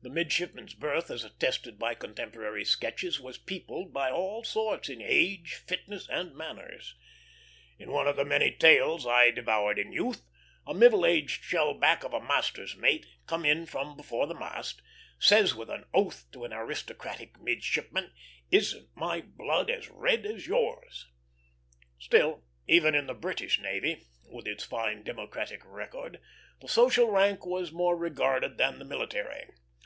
[0.00, 5.54] The midshipman's berth, as attested by contemporary sketches, was peopled by all sorts in age,
[5.54, 6.94] fitness, and manners.
[7.80, 10.22] In one of the many tales I devoured in youth,
[10.64, 14.82] a middle aged shellback of a master's mate, come in from before the mast,
[15.18, 18.12] says with an oath to an aristocratic midshipman:
[18.52, 21.08] "Isn't my blood as red as yours?"
[21.98, 26.20] Still, even in the British navy, with its fine democratic record,
[26.60, 29.46] the social rank was more regarded than the military.